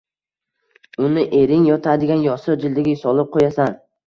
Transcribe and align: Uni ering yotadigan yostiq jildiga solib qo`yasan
Uni 1.07 1.25
ering 1.41 1.67
yotadigan 1.71 2.25
yostiq 2.29 2.59
jildiga 2.65 2.97
solib 3.05 3.31
qo`yasan 3.39 3.79